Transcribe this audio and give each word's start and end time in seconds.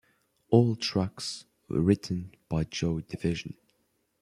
All 0.49 0.75
tracks 0.75 1.45
written 1.69 2.33
by 2.49 2.63
Joy 2.63 3.01
Division. 3.01 3.53